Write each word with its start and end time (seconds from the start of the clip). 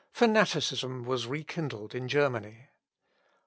Fanaticism 0.11 1.03
was 1.03 1.27
rekindled 1.27 1.93
in 1.93 2.07
Germany. 2.07 2.69